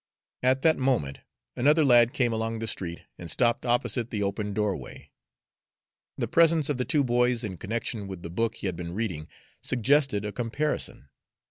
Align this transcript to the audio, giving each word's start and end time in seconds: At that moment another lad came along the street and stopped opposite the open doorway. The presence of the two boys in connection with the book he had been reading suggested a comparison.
At 0.41 0.63
that 0.63 0.79
moment 0.79 1.19
another 1.55 1.85
lad 1.85 2.11
came 2.11 2.33
along 2.33 2.57
the 2.57 2.65
street 2.65 3.01
and 3.19 3.29
stopped 3.29 3.67
opposite 3.67 4.09
the 4.09 4.23
open 4.23 4.51
doorway. 4.51 5.11
The 6.17 6.27
presence 6.27 6.69
of 6.69 6.77
the 6.77 6.85
two 6.85 7.03
boys 7.03 7.43
in 7.43 7.57
connection 7.57 8.07
with 8.07 8.23
the 8.23 8.31
book 8.31 8.55
he 8.55 8.65
had 8.65 8.75
been 8.75 8.95
reading 8.95 9.27
suggested 9.61 10.25
a 10.25 10.31
comparison. 10.31 11.09